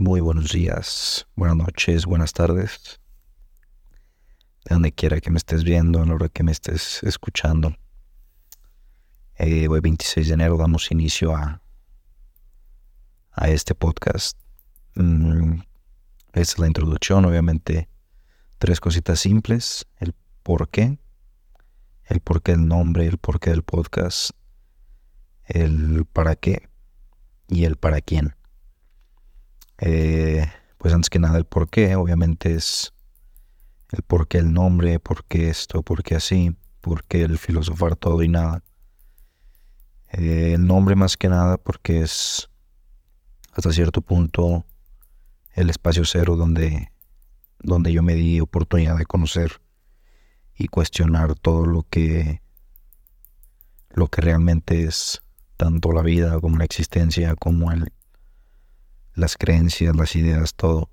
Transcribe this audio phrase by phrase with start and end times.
[0.00, 2.98] Muy buenos días, buenas noches, buenas tardes.
[4.64, 7.76] De donde quiera que me estés viendo, a la hora que me estés escuchando.
[9.36, 11.60] Eh, hoy 26 de enero damos inicio a,
[13.32, 14.38] a este podcast.
[14.94, 15.60] Mm,
[16.28, 17.90] esta es la introducción, obviamente
[18.56, 19.86] tres cositas simples.
[19.98, 20.98] El por qué,
[22.06, 24.30] el por qué del nombre, el por qué del podcast,
[25.44, 26.70] el para qué
[27.48, 28.39] y el para quién.
[29.80, 30.46] Eh,
[30.78, 32.92] pues antes que nada el por qué, obviamente es
[33.92, 37.96] el por qué el nombre, por qué esto, por qué así, por qué el filosofar
[37.96, 38.62] todo y nada.
[40.12, 42.50] Eh, el nombre más que nada porque es
[43.52, 44.64] hasta cierto punto
[45.52, 46.92] el espacio cero donde,
[47.58, 49.60] donde yo me di oportunidad de conocer
[50.54, 52.42] y cuestionar todo lo que
[53.92, 55.22] lo que realmente es
[55.56, 57.92] tanto la vida como la existencia como el,
[59.14, 60.90] las creencias, las ideas, todo.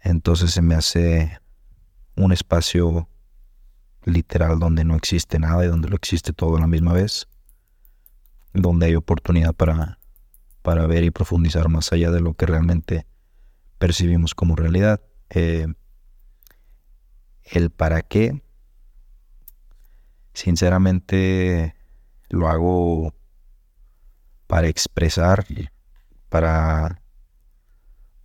[0.00, 1.40] Entonces se me hace
[2.16, 3.08] un espacio
[4.04, 7.28] literal donde no existe nada y donde lo existe todo a la misma vez,
[8.52, 9.98] donde hay oportunidad para,
[10.62, 13.06] para ver y profundizar más allá de lo que realmente
[13.78, 15.00] percibimos como realidad.
[15.30, 15.66] Eh,
[17.44, 18.42] el para qué,
[20.34, 21.74] sinceramente,
[22.28, 23.14] lo hago
[24.46, 25.46] para expresar
[26.36, 27.00] para,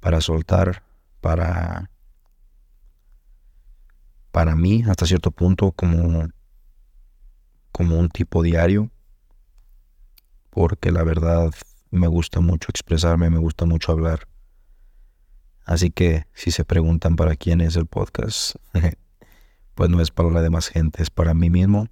[0.01, 0.83] para soltar,
[1.21, 1.89] para,
[4.33, 6.27] para mí, hasta cierto punto, como,
[7.71, 8.91] como un tipo diario,
[10.49, 11.53] porque la verdad
[11.89, 14.27] me gusta mucho expresarme, me gusta mucho hablar.
[15.63, 18.57] Así que si se preguntan para quién es el podcast,
[19.73, 21.87] pues no es para la demás gente, es para mí mismo.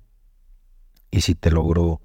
[1.12, 2.02] Y si te logro,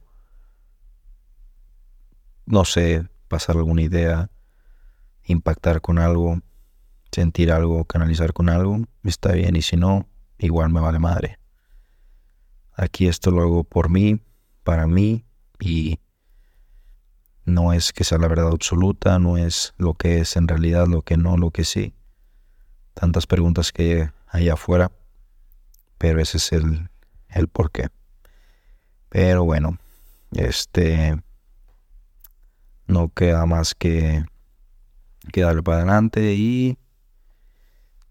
[2.47, 4.31] no sé, pasar alguna idea,
[5.25, 6.41] impactar con algo,
[7.11, 9.57] sentir algo, canalizar con algo, está bien.
[9.57, 10.09] Y si no,
[10.39, 11.39] igual me vale madre.
[12.75, 14.21] Aquí esto lo hago por mí,
[14.65, 15.25] para mí,
[15.61, 16.01] y
[17.45, 21.03] no es que sea la verdad absoluta, no es lo que es en realidad, lo
[21.03, 21.95] que no, lo que sí.
[22.95, 24.91] Tantas preguntas que hay afuera,
[25.99, 26.89] pero ese es el,
[27.29, 27.89] el porqué.
[29.09, 29.79] Pero bueno,
[30.33, 31.23] este
[32.87, 34.25] no queda más que,
[35.33, 36.79] que darle para adelante y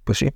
[0.04, 0.30] pues sí,